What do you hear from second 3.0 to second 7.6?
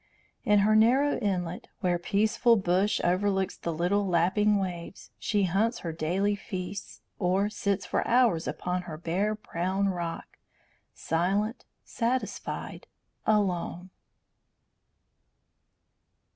overlooks the little lapping waves, she hunts her daily feasts, or